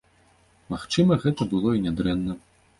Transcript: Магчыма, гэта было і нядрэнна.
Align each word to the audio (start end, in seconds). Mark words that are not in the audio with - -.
Магчыма, 0.75 1.19
гэта 1.27 1.49
было 1.53 1.69
і 1.77 1.85
нядрэнна. 1.87 2.43